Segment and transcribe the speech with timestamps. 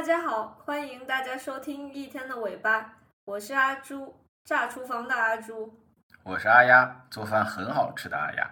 [0.00, 2.94] 大家好，欢迎大家收听一天的尾巴，
[3.26, 5.78] 我是阿朱，炸厨房的阿朱。
[6.22, 8.50] 我是阿丫，做饭很好吃的阿丫。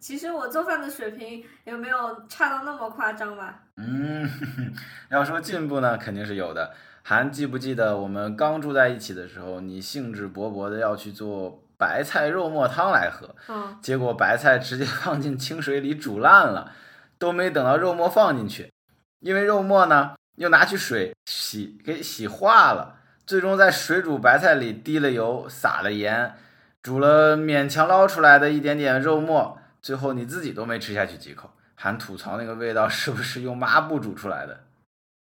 [0.00, 3.62] 其实我做饭的水平也没有差到那么夸张吧？
[3.76, 4.28] 嗯，
[5.08, 6.74] 要说进步呢，肯定是有的。
[7.04, 16.72] 还记不记得我们刚住在一起的时候，你兴致勃勃的要去做白菜肉末汤来喝，嗯，结果白菜直接放进清水里煮烂了，
[17.20, 18.72] 都没等到肉末放进去，
[19.20, 26.34] 因为肉末呢又拿去水洗给洗化了，最终在水煮白菜里滴了油，撒了盐，
[26.82, 34.60] 煮了勉强捞出来的一点点肉末，最后你自己都没吃下去几口，还吐槽那个味道是不是用抹布煮出来的。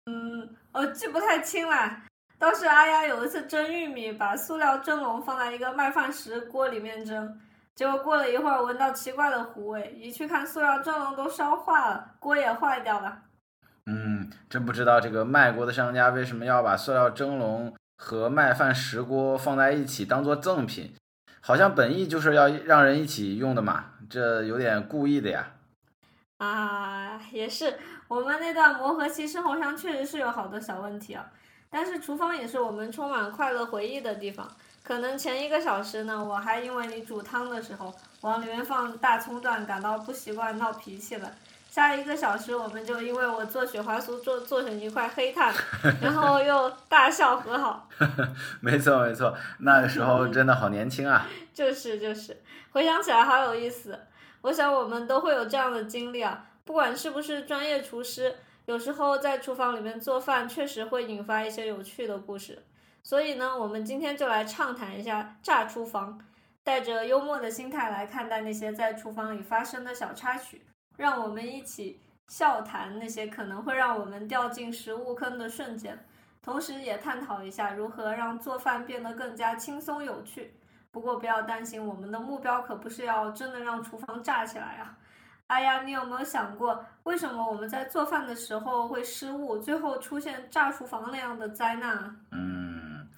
[0.06, 2.02] 嗯我记不太清了。
[2.38, 7.38] 倒是阿丫有一次蒸玉米，把塑料蒸笼放在一个麦饭石锅里面蒸，
[7.74, 13.20] 结果过了一会儿闻到奇怪的糊味，一去看塑料蒸笼都烧化了，锅也坏掉了。
[13.86, 20.94] 嗯，真不知道这个卖锅的商家为什么要把塑料蒸笼和麦饭石锅放在一起当做赠品，
[21.40, 25.52] 好像本意就是要让人一起用的嘛，这有点故意的呀。
[26.38, 27.78] 啊，也是，
[28.08, 31.26] 我们那段磨合期生活上确实是有好多小问题啊。
[31.68, 34.50] 但是厨房也是我们充满快乐回忆的地方。
[34.82, 41.30] 可能前一个小时呢，我还因为你煮汤的时候往里面放大葱段感到不习惯闹脾气了。
[41.70, 45.54] 下一个小时我们就因为我做雪花酥做做成一块黑炭，
[46.02, 47.88] 然后又大笑和好。
[48.60, 51.28] 没错没错，那个时候真的好年轻啊。
[51.54, 52.36] 就是就是，
[52.72, 53.96] 回想起来好有意思。
[54.40, 58.34] 我想我们都会有这样的经历啊，不管是不是专业厨师，
[58.66, 62.64] 有时候在厨房里面做饭确实会引发一些有趣的故事。
[63.04, 66.18] 所以呢，我们今天就来畅谈一下炸厨房，
[66.64, 70.62] 带着幽默的心态来看待那些在厨房里发生的小插曲，
[71.00, 75.98] 让我们一起笑谈那些可能会让我们掉进食物坑的瞬间，
[76.42, 80.52] 同时也探讨一下如何让做饭变得更加轻松有趣。
[80.90, 84.98] 不过不要担心，我们的目标可不是要真的让厨房炸起来啊！
[85.46, 92.16] 哎呀，你有没有想过，为什么我们在做饭的时候会失误，最后出现炸厨房那样的灾难啊？
[92.32, 93.08] 嗯，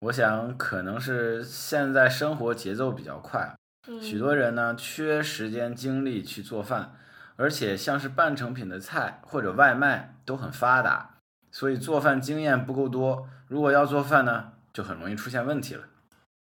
[0.00, 3.56] 我想可能是现在生活节奏比较快，
[4.02, 6.92] 许嗯多人呢缺时间精力去做饭，
[7.36, 11.16] 而且像是半成品的菜或者外卖都很发达，
[11.50, 13.28] 所以做饭经验不够多。
[13.48, 15.84] 如果要做饭呢，就很容易出现问题了。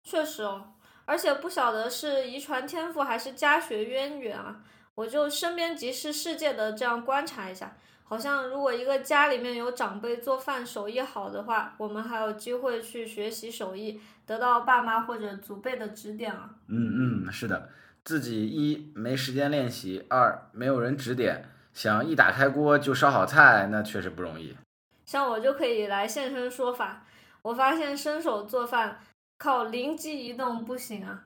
[0.03, 4.56] 确实哦，而且不晓得是遗传天赋还是家学渊源啊，
[4.94, 16.50] 我就身边即是世界的这样观察一下，好像如果一个家里面有长辈做饭手艺好的话，我们还有机会去学习手艺，得到爸妈或者祖辈的指点啊。
[16.69, 17.69] 嗯嗯，是的，
[18.08, 24.56] 自己一没时间练习，二没有人指点，想一打开锅就烧好菜，那确实不容易。
[25.04, 27.04] 像我就可以来现身说法，
[27.42, 29.00] 我发现伸手做饭
[29.36, 31.24] 靠灵机一动不行啊。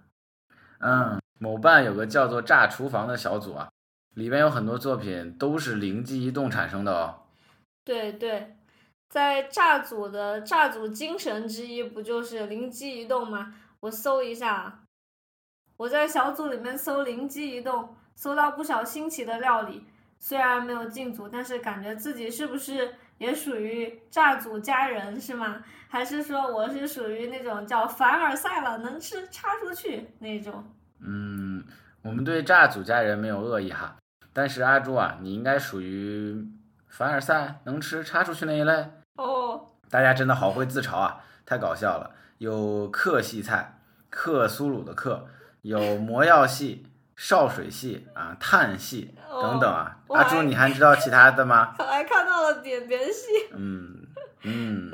[0.81, 3.69] 嗯，某办有个叫做“炸厨房”的小组啊，
[4.17, 7.23] 里面有很多作品都是灵机一动产生的哦。
[7.85, 8.57] 对对，
[9.09, 13.55] 在炸组的炸组精神之一不就是灵机一动吗？
[13.79, 14.83] 我搜一下啊，
[15.83, 19.85] 我在小组里面搜灵机一动，搜到不少新奇的料理。
[20.17, 25.61] 虽然没有进组，但是感觉自己是不是也属于炸组家人是吗？
[25.89, 30.65] 还是说我是属于那种叫凡尔赛了，能吃插出去那种？
[31.01, 31.65] 嗯，
[32.03, 33.97] 我们对炸组家人没有恶意哈，
[34.33, 36.47] 但是阿朱啊，你应该属于
[36.87, 38.89] 凡尔赛，能吃插出去那一类。
[39.17, 42.13] 哦，大家真的好会自嘲啊，太搞笑了。
[42.39, 45.27] 有克系菜，克苏鲁的克，
[45.63, 46.85] 有魔药系、
[47.17, 49.97] 少水系啊、碳系等等啊。
[50.07, 51.75] 哦阿朱，你还知道其他的吗？
[51.81, 53.49] 我还看到了点点系。
[53.55, 54.07] 嗯
[54.43, 54.91] 嗯，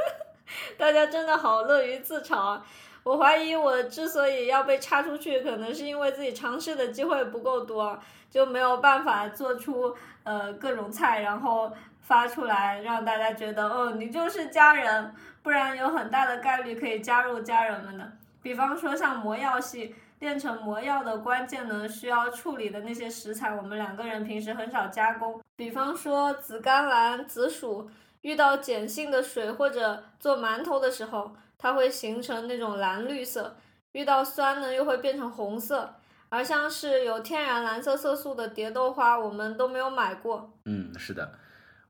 [0.76, 2.66] 大家真的好乐于自嘲啊！
[3.04, 7.98] 我怀疑我之所以要被插出去，可能是因为自己尝试的机会不够多，
[8.30, 9.94] 就没有办法做出
[10.24, 18.12] 呃各种菜，然后发出来让大家觉得哦你就是家人，不然有很大的概率可以加入家人们的。
[18.42, 27.90] 比方说像魔药系炼成魔药的关键呢，需要处理的那些食材，我们两个人平时很少加工，比方说紫甘蓝、紫薯。
[28.22, 33.54] 遇到碱性的水或者做馒头的时候，它会形成那种蓝绿色；
[33.92, 35.94] 遇到酸呢，又会变成红色。
[36.28, 40.52] 而像是有天然蓝色色素的蝶豆花，我们都没有买过。
[40.64, 41.30] 嗯，是的，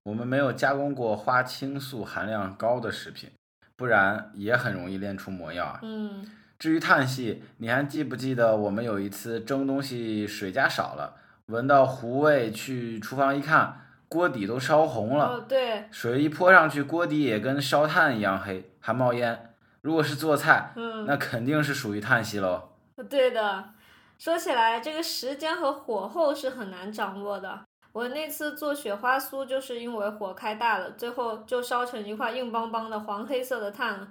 [0.03, 3.31] 我们没有加工过花青素含量高的食品，
[3.75, 5.81] 不然也很容易炼出魔药啊。
[5.83, 11.15] 嗯，至于碳系，你还记不记得我们有一次蒸东西水加少了，
[11.47, 19.55] 闻到糊味，去厨房一看，锅底都烧红了，哦，对，水一泼上去，锅底也跟烧炭一样黑，还冒烟。
[19.83, 22.71] 如果是做菜，嗯，那肯定是属于碳系喽。
[23.09, 23.65] 对的。
[24.19, 27.61] 说起来，这个时间和火候是很难掌握的。
[27.93, 34.09] 我那次做雪花酥，就是因为火开大了，最后就烧成一块硬邦邦的黄黑色的炭了。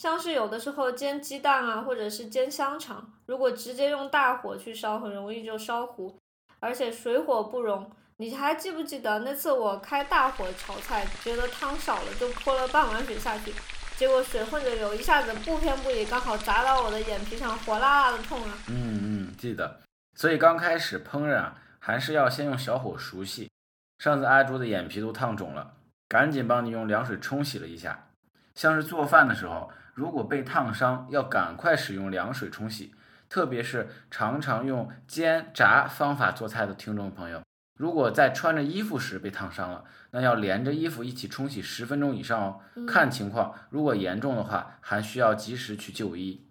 [0.00, 6.16] 像是有的时候煎鸡蛋啊，或者是煎香肠，如果直接用大火去烧，很容易就烧糊，
[6.58, 7.90] 而且水火不容。
[8.16, 13.52] 你还记不记得那次我开大火炒菜，觉得汤少了，就泼了半碗水下去，
[13.98, 18.56] 结果水混着油，一下子不偏不倚，刚好砸到我的眼皮上，火辣辣的痛啊！
[18.68, 19.80] 嗯嗯，记得。
[20.16, 23.50] 所以刚开始烹饪啊，还是要先用小火熟悉。
[23.98, 25.74] 上次阿朱的眼皮都烫肿了，
[26.08, 28.06] 赶紧帮你用凉水冲洗了一下。
[28.54, 29.70] 像是做饭的时候。
[29.94, 32.94] 如果被烫伤，要赶快使用凉水冲洗。
[33.28, 37.40] 特别是常常用煎炸方法做菜的听众朋友，
[37.78, 42.60] 如果在穿着衣服时被烫伤了，那要连着衣服一起冲洗十分钟以上哦。
[42.88, 46.44] 看情况，如果严重的话，还需要及时去就医。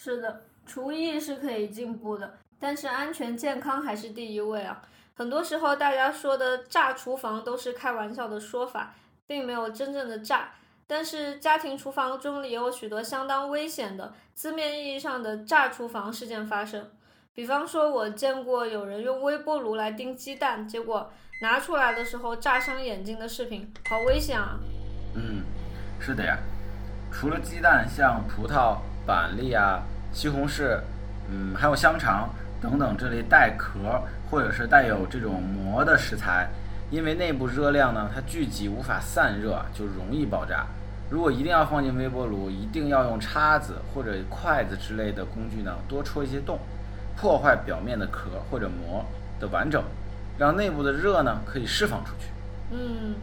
[0.00, 4.80] 是的，厨艺是可以进步的，但是安全健康还是第一位啊。
[5.14, 8.94] 很多时候大家说的炸厨房都是开玩笑的说法，
[9.26, 10.52] 并没有真正的炸。
[10.86, 16.90] 但是家庭厨房中也有许多相当危险的字面意义上的炸厨房事件发生，
[17.34, 24.58] 比方说，我见过有人用微波炉来叮鸡蛋，结果拿出来的时候炸伤眼睛的视频，好危险啊！
[25.14, 25.42] 嗯，
[25.98, 26.38] 是的呀。
[27.10, 29.82] 除了鸡蛋，像葡萄、板栗啊、
[30.12, 30.78] 西红柿，
[31.28, 32.28] 嗯，还有香肠
[32.60, 34.00] 等等这类带壳
[34.30, 36.48] 或者是带有这种膜的食材，
[36.92, 40.66] 因为内部热量呢，它聚集无法散热，就容易爆炸。
[41.08, 46.58] 如果一定要放进微波炉，一定要用叉子或者筷子之类的工具呢，多戳一些洞，
[47.16, 49.02] 破坏表面的壳或者膜
[49.40, 49.82] 的完整，
[50.38, 52.26] 让内部的热呢可以释放出去。
[52.70, 53.14] 嗯，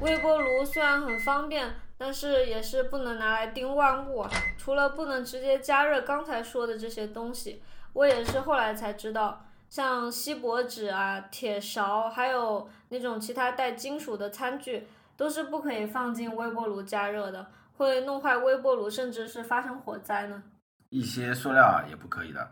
[0.00, 4.26] 微波炉虽然很方便，但是也是不能拿来叮万物。
[4.58, 7.62] 除了不能直接加热刚才说的这些东西，
[7.92, 14.86] 我也是后来才知道，像锡箔纸啊、铁勺，还有那种其他带金属的餐具。
[15.16, 20.42] 都是不可以放进微波炉加热的，会弄坏微波炉，甚至是发生火灾呢。
[20.90, 22.50] 一些塑料啊也不可以的，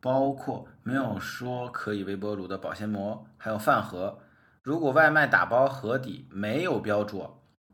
[0.00, 4.18] 包括没有说可以微波炉的保鲜膜，还有饭盒。
[4.62, 7.26] 如果外卖打包盒底没有标注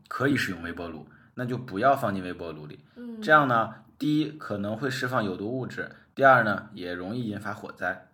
[0.07, 2.85] 可以使用微波炉，那就不要放进微波炉里。
[2.95, 8.10] 嗯，这样呢，第一可能会释放有毒物质，第二呢也容易引发火灾。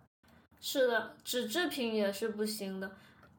[0.59, 2.91] 是的，纸制品也是不行的。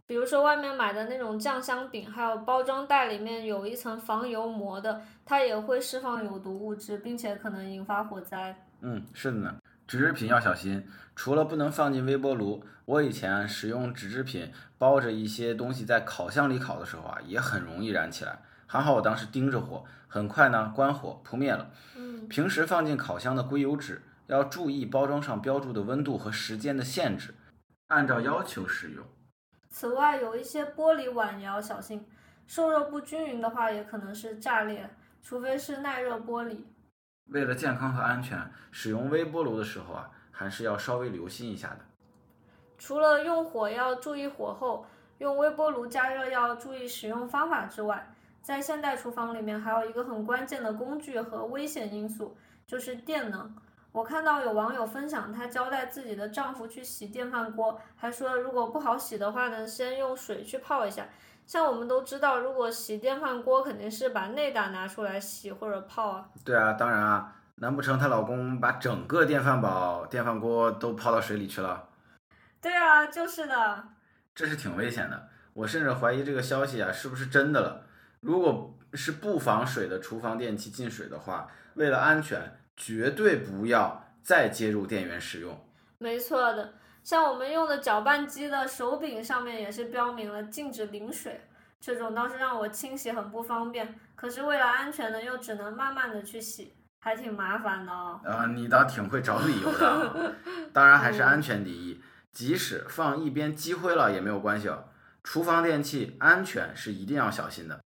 [0.07, 8.65] 比如说外面买的那种酱香饼，还有包装袋里面有一层防油膜的，它也会释放有毒物质，并且可能引发火灾。
[8.81, 9.57] 嗯，是的呢，
[9.87, 10.87] 纸制品要小心。
[11.15, 18.41] 除了不能放进微波炉，我以前使用纸制品包着一些东西在烤箱里烤的时候啊，也很容易燃起来。
[18.67, 21.71] 还好我当时盯着火，很快呢关火扑灭了。
[21.97, 27.35] 嗯，平时放进烤箱的硅油纸要注意包装上标注的温度和时间的限制，
[27.89, 29.05] 按照要求使用。
[29.71, 32.07] 此外，有一些玻璃碗也要小心，
[32.47, 34.89] 受热不均匀的话，也可能是炸裂，
[35.23, 36.59] 除非是耐热玻璃。
[37.31, 41.81] 为了健康和安全，使用微波炉的时候啊，还是要稍微留心一下的。
[42.79, 44.87] 除了用火要注意火候，
[45.19, 52.37] 用微波炉加热要注意使用方法之外，在现代厨房里面还有一个很关键的工具和危险因素，
[52.67, 53.55] 就是电能。
[53.91, 61.07] 我看到有网友分享，她交代自己的丈夫去洗电饭锅，还说如果不好洗的话呢，先用水去泡一下。
[61.47, 66.29] 像我们都知道，如果洗电饭锅，肯定是把内胆拿出来洗或者泡啊。
[66.45, 71.89] 对啊，当然啊，难不成她老公把整个电饭煲、电饭锅都泡到水里去了？
[72.61, 73.85] 对啊，就是的。
[74.35, 77.87] 这是挺危险的，我甚至怀疑这个消息啊是不是真的了。
[78.21, 82.61] 如果是不防水的厨房电器进水的话，为了安全。
[82.79, 85.69] 绝对不要再接入电源使用。
[85.99, 91.41] 没错的，像我们用的搅拌机的手柄上面也是标明了禁止淋水，
[91.81, 93.99] 这种倒是让我清洗很不方便。
[94.15, 98.21] 可是为了安全呢，又只能慢慢的去洗，还挺麻烦的哦。
[98.25, 100.35] 啊，你倒挺会找理由的。
[100.73, 104.85] 当然还是安全第一，即使放一边积灰了也没有关系哦。
[105.25, 107.81] 厨房电器安全是一定要小心的。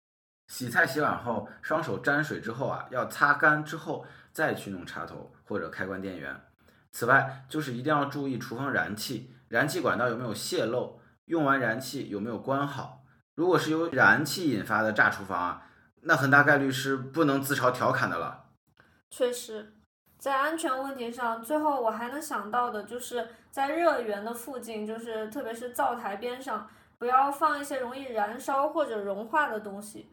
[0.47, 4.05] 洗菜洗碗后，双手沾水之后啊，要擦干之后。
[4.31, 6.39] 再去弄插头或者开关电源。
[6.91, 13.03] 此外，就是一定要注意厨房燃气，燃气管道有没有泄漏，用完燃气有没有关好。
[13.35, 15.67] 如果是由燃气引发的炸厨房啊，
[16.01, 18.45] 那很大概率是不能自嘲调侃的了。
[19.09, 19.73] 确实，
[20.17, 30.09] 在安全问题上，最后我还能想到的就是在热源的附近，就是特别是灶台边上，不要放一些容易燃烧或者融化的东西。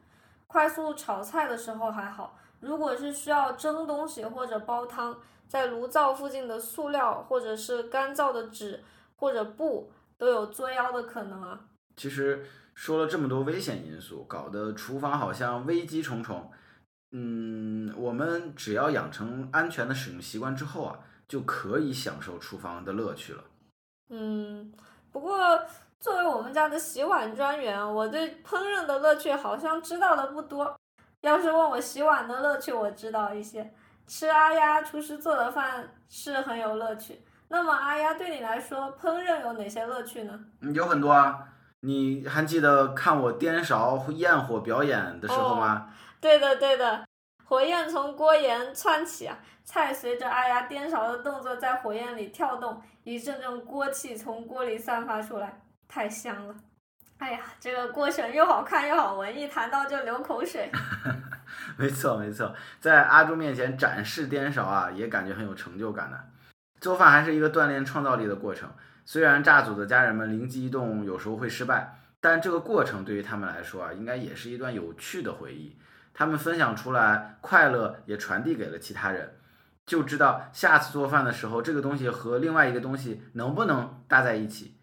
[0.46, 5.16] 快速炒菜的时候还好，如果是需要蒸东西或者煲汤，
[5.48, 8.82] 在炉灶附近的塑料或者是干燥的纸
[9.16, 11.60] 或者布都有作妖的可能啊。
[11.96, 12.44] 其实
[12.74, 16.50] 说了这么多危险因素，搞得厨房好像危机重重。
[17.12, 20.98] 嗯，我们只要养成安全的使用习惯之后啊，
[21.28, 23.44] 就可以享受厨房的乐趣了。
[24.10, 24.72] 嗯，
[25.12, 25.38] 不过
[26.00, 30.76] 作为我们家的洗碗专员，我对烹饪的乐趣好像知道的不多。
[31.22, 33.72] 要是问我洗碗的乐趣，我知道一些。
[34.06, 37.24] 吃阿丫厨师做的饭是很有乐趣。
[37.48, 40.38] 那么阿丫对你来说，烹饪有哪些乐趣呢？
[40.74, 41.48] 有很多啊，
[41.80, 45.92] 你还记得看我颠勺焰火表演的时候吗？
[46.20, 47.04] 对的，对的，
[47.44, 56.54] 火焰从锅沿窜起啊，菜随着阿丫颠勺的动作在火焰里跳动，一阵阵锅气从锅里散发出来，太香了。
[57.18, 60.70] 哎呀，这个过程又好看又好闻，一谈到就流口水。
[61.78, 66.24] 没错没错，在阿朱面前展示颠勺啊，也感觉很有成就感的。
[66.80, 68.70] 做饭还是一个锻炼创造力的过程，
[69.04, 75.78] 虽然炸组的家人们灵机一动，有时候会失败，但这个过程对于他们来说啊，应该也是一段有趣的回忆。
[76.12, 79.38] 他们分享出来，快乐也传递给了其他人，
[79.86, 84.75] 就知道下次做饭的时候，这个东西和另外一个东西能不能搭在一起。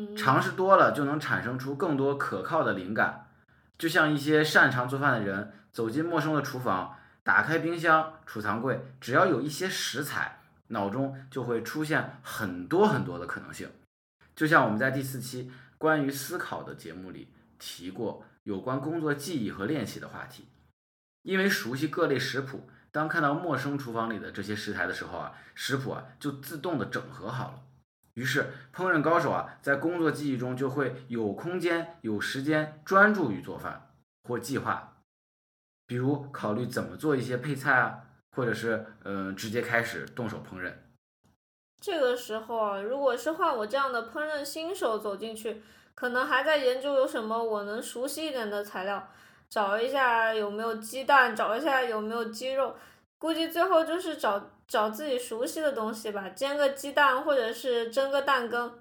[0.00, 3.26] 嗯，尝试多了就能产生出更多可靠的灵感。
[3.76, 13.70] 就像一些擅长做饭的人走进陌生的厨房，打开冰箱、储藏柜，只要有一些食材，脑中就会出现很多很多的可能性。
[14.34, 20.48] 就像我们在第四期关于思考的节目里提过有关工作记忆和练习的话题。
[21.22, 27.62] 因为熟悉各类食谱，当看到陌生厨房里的这些食材的时候啊，食谱啊就自动的整合好了。
[28.14, 33.90] 于是，烹饪高手啊，在工作记忆中就会有空间、有时间专注于做饭
[34.24, 34.98] 或计划，
[35.86, 38.00] 比如考虑怎么做一些配菜啊，
[38.36, 40.72] 或者是嗯，直接开始动手烹饪。
[41.80, 45.62] 这个时候啊，如果是换我这样的烹饪新手走进去，
[45.94, 49.08] 可能还在研究有什么我能熟悉一点的材料。
[49.48, 52.76] 找一下有没有鸡蛋，找一下有没有鸡肉，
[53.18, 54.38] 估计最后就是找
[54.70, 58.72] 找自己熟悉的东西吧，煎个鸡蛋或者是蒸个蛋羹。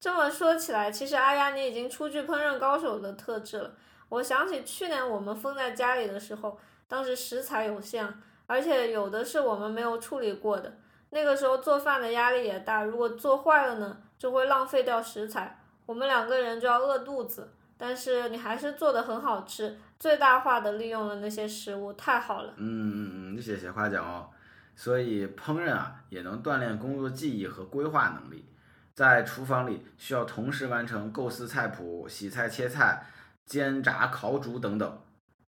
[0.00, 3.70] 这么说起来，其实阿丫你已经初具烹饪高手的特质了。
[4.08, 8.12] 我想起去年我们封在家里的时候，当时食材有限，
[8.48, 10.78] 而且有的是我们没有处理过的，
[11.10, 17.52] 那个时候做饭的压力也大，如果做坏了呢，就会浪费掉食材，我们两个人就要饿肚子。
[17.78, 22.52] 但是你还是做的很好吃，最大化的利用了那些食物，太好了。
[22.56, 24.28] 嗯嗯嗯，谢谢夸奖哦。
[24.76, 28.48] 所以烹饪啊，也能锻炼工作记忆和规划能力。
[28.94, 33.04] 在厨房里需要同时完成构思菜谱、洗菜切菜、
[33.44, 35.02] 煎炸烤煮等等，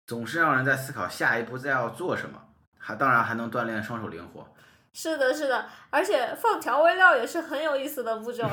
[0.07, 2.43] 总是让人在思考下一步再要做什么。
[2.79, 4.47] 还当然还能锻炼双手灵活。
[4.99, 8.49] 是的，是的，而且放调味料也是很有意思的步骤。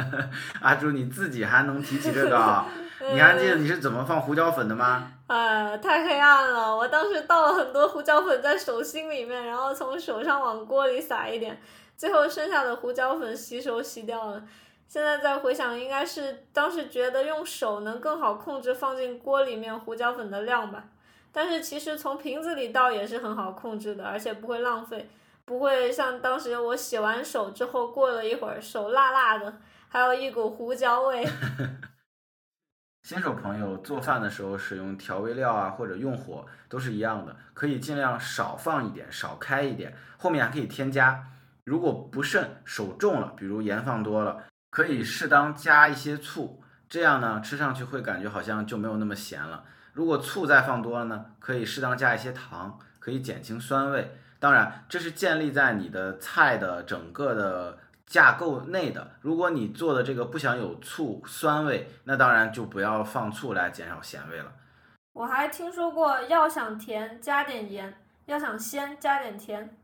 [0.60, 2.64] 阿朱，你自己还能提起这个？
[3.14, 5.10] 你还记得你是怎么放胡椒粉的吗？
[5.26, 6.76] 哎，太黑暗了！
[6.76, 11.58] 我当时倒了很多胡椒粉在手心里面，然后从手上往锅里撒一点，
[11.96, 14.42] 最后剩下的胡椒粉洗手洗掉了。
[14.86, 20.84] 现在再回想，应该是当时觉得用手能更好控制放进锅里面胡椒粉的量吧。
[21.32, 25.08] 但是其实从瓶子里倒也是很好控制的，而且不会浪费，
[25.46, 31.24] 不会像当时我洗完手之后过了一会儿手辣辣的，还有一股胡椒味。
[33.04, 41.24] 新手朋友做饭的时候使用调味料啊，或者用火都是一样的，可以尽量少放一点，少开一点，后面还可以添加。
[41.62, 49.64] 如果不慎手重了，比如盐放多了，可以适当加一些醋，这样呢吃上去会感觉好像就没有那么咸了。
[49.92, 54.18] 如果醋再放多了呢，可以适当加一些糖，可以减轻酸味。
[54.46, 57.78] 当然，这是建立在你的菜的整个的。
[58.06, 64.52] 架构内的，如果你做的这个不想有醋酸味，那当然就不要放醋来减少咸味了。
[65.12, 67.92] 我还听说过，要想甜加点盐，
[68.26, 69.76] 要想鲜加点甜。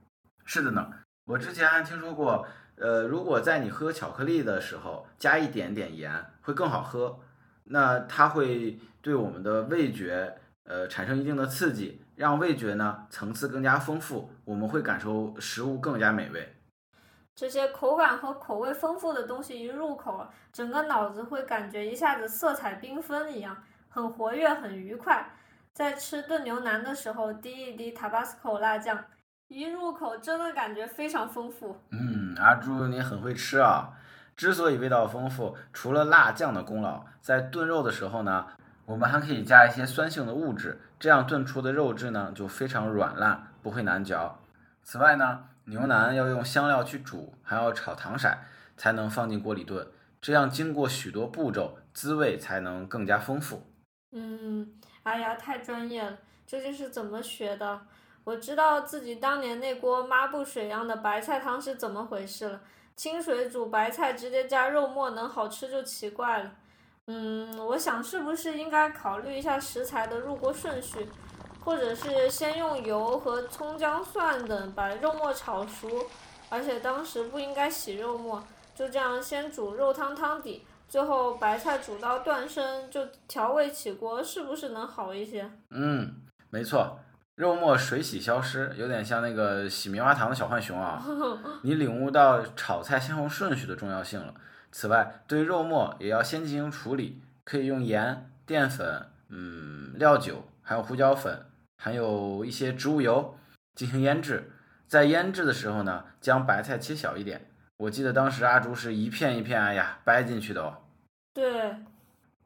[0.44, 0.88] 是的呢，
[1.24, 7.18] 我之前还听说过，呃，如果在你喝巧克力的时候加一点点盐会更好喝，
[7.64, 16.56] 那它会对我们的味觉呃产生一定的刺激，让味觉呢层次更加丰富，我们会感受食物更加美味。
[17.34, 23.56] 这些口感和口味丰富的东西一入口，整个脑子会感觉一下子色彩缤纷一样，
[23.88, 25.34] 很活跃，很愉快。
[25.72, 29.02] 在吃炖牛腩的时候，滴一滴 Tabasco 辣酱，
[29.48, 31.78] 一入口真的感觉非常丰富。
[31.90, 33.94] 嗯，阿朱你很会吃啊！
[34.36, 38.46] 之所以味道丰富，除了辣酱的功劳，在炖肉的时候呢，
[38.84, 44.38] 我们还可以加一些酸性的物质，这样炖出的肉质呢就非常软烂，不会难嚼。
[44.82, 48.28] 此外呢，牛腩要用香料去煮，还要炒糖色
[48.76, 49.86] 才能放进锅里炖，
[50.20, 53.62] 这样经过许多步骤，滋味才能更加丰富。
[54.10, 54.74] 嗯，
[55.04, 57.80] 哎呀，太专业了，究竟是怎么学的？
[58.24, 62.60] 我知道自己当年那锅抹布水样的白菜汤是怎么回事了。
[62.94, 66.52] 清水煮白菜，直接加肉末能好吃就奇怪了。
[67.06, 71.08] 嗯，我想是不是应该考虑一下食材的入锅顺序，
[71.64, 75.88] 或者是先用油和葱姜蒜等把肉末炒熟，
[76.48, 78.42] 而且当时不应该洗肉末，
[78.74, 85.50] 就这样先煮肉汤汤底，最后白菜煮到断生就调味起锅，是不是能好一些？
[85.70, 86.14] 嗯，
[86.50, 87.00] 没错。
[87.34, 91.02] 肉末水洗消失，有点像那个洗棉花糖的小浣熊啊！
[91.64, 94.32] 你领悟到炒菜先后顺序的重要性了。
[94.72, 103.38] 此外，对肉末也要先进行处理，可以用盐、淀粉、嗯料酒，还有胡椒粉，还有一些植物油
[103.74, 104.50] 进行腌制。
[104.88, 107.46] 在腌制的时候呢，将白菜切小一点。
[107.76, 110.78] 我记得当时阿竹是一片一片，哎呀，掰进去的哦。
[111.32, 111.76] 对。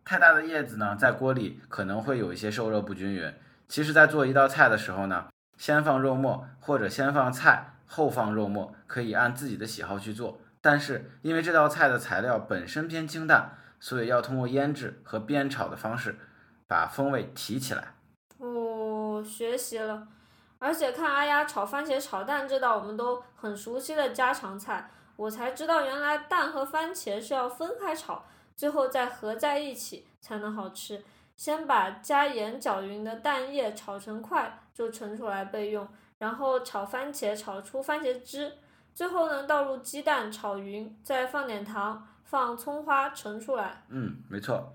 [0.05, 3.35] 太大的叶子呢，在锅里可能会有一些受热不均匀。
[3.67, 5.27] 其实，在做一道菜的时候呢，
[5.59, 10.41] 先放肉末或者先放菜后放肉末，可以按自己的喜好去做。
[10.69, 16.19] 但是，因为这道菜的材料本身偏清淡，所以要通过腌制和煸炒的方式，
[16.67, 17.95] 把风味提起来。
[18.39, 20.09] 哦，学习了。
[20.59, 28.25] 而且看阿丫炒番茄炒蛋这道我们都很熟悉的家常菜，我才知道原来蛋和番茄是要分开炒，
[28.57, 31.05] 最后再合在一起才能好吃。
[31.37, 35.87] 先把加盐搅匀的蛋液炒成块，就盛出来备用。
[36.19, 38.53] 然后炒番茄，炒出番茄汁。
[38.97, 43.85] 最后呢，倒入鸡蛋炒匀，再放点糖，放葱花盛出来。
[43.91, 44.75] 嗯，没错，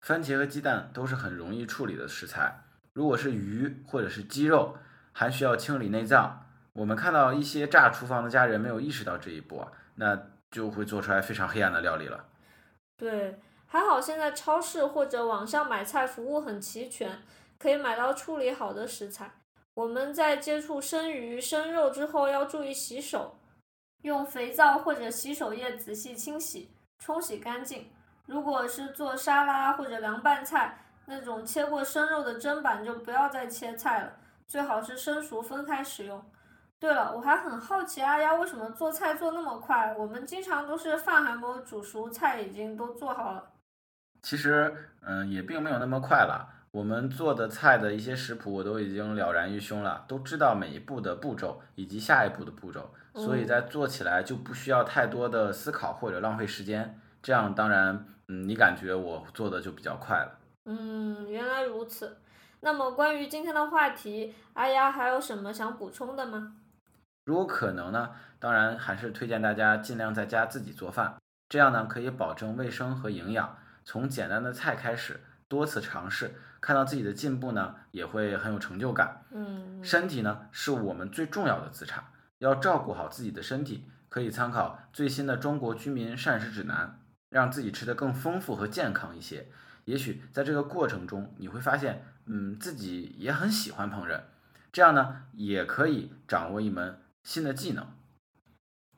[0.00, 2.62] 番茄和鸡蛋都是很容易处理的食材。
[2.94, 4.78] 如果是鱼或者是鸡肉，
[5.12, 6.46] 还需要清理内脏。
[6.72, 10.18] 我们看到一些炸厨房的家人没有意识到这一步啊，那
[10.50, 12.24] 就会做出来非常黑暗的料理了。
[12.96, 13.38] 对。
[13.66, 17.22] 还好现在超市或者网上买菜服务很齐全，
[17.56, 19.30] 可以买到处理好的食材。
[19.74, 23.38] 我们在接触生鱼、生肉之后要注意洗手，
[24.02, 27.90] 用肥皂或者洗手液仔细清洗，冲洗干净。
[28.26, 34.12] 如果是做沙拉或者凉拌菜，那种切过生肉的砧板就不要再切菜了，
[34.46, 36.24] 最好是生熟分开使用。
[36.78, 39.94] 对了，我还很好奇阿丫为什么做菜做那么快？
[39.98, 43.50] 我们经常都是饭还没有煮熟，菜已经都做好了。
[44.22, 46.48] 其实，嗯，也并没有那么快了。
[46.72, 57.00] 我们做的菜的一些食谱，我都已经了然于胸了，都知道每一步的步骤以及下一步的步骤，所以在做起来就不需要太多的思考或者浪费时间。
[57.22, 60.38] 这样，当然，嗯，你感觉我做的就比较快了。
[60.66, 62.16] 嗯，原来如此。
[62.60, 66.54] 那么，关于今天的话题，阿丫还有什么想补充的吗？
[67.24, 71.16] 如果可能呢，当然还是推荐大家尽量在家自己做饭，
[71.48, 73.58] 这样呢可以保证卫生和营养。
[73.84, 79.24] 从简单的菜开始，多次尝试，看到自己的进步呢，也会很有成就感。
[79.32, 82.04] 嗯，身体呢是我们最重要的资产，
[82.38, 86.86] 要照顾好自己的身体，可以参考最新的《中国居民膳食指南》，
[87.30, 89.48] 让自己吃得更丰富和健康一些。
[89.86, 94.20] 也许在这个过程中，你会发现，嗯，自己也很喜欢烹饪，
[94.70, 97.84] 这样呢，也可以掌握一门新的技能。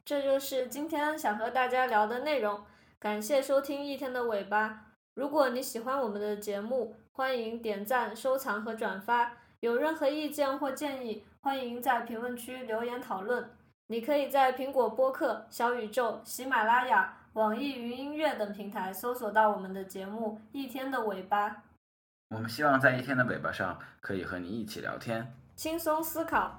[0.05, 2.63] 这就是今天想和大家聊的内容。
[2.99, 4.92] 感谢收听一天的尾巴。
[5.15, 9.33] 如果你喜欢我们的节目，欢迎点赞、收藏和转发。
[9.61, 13.51] 有任何意见或建议，欢迎在评论区留言讨论。
[13.89, 21.51] 你可以在苹果播客、小宇宙、喜马拉雅、网易云音乐等平台搜索到我们的节目《一天的尾巴》。
[22.31, 26.59] 我们希望在一天的尾巴上可以和你一起聊天，轻松思考。